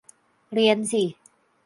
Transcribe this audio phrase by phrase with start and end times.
[0.53, 1.03] เรียนสิ